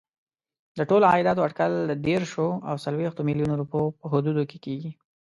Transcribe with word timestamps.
د 0.77 0.79
ټولو 0.89 1.05
عایداتو 1.11 1.45
اټکل 1.47 1.71
د 1.87 1.93
دېرشو 2.07 2.47
او 2.69 2.75
څلوېښتو 2.85 3.21
میلیونو 3.29 3.53
روپیو 3.61 3.95
په 3.99 4.05
حدودو 4.11 4.43
کې 4.49 4.57
کېږي. 4.65 4.91